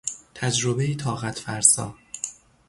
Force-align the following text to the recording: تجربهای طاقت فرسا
تجربهای 0.35 0.95
طاقت 0.95 1.39
فرسا 1.39 1.95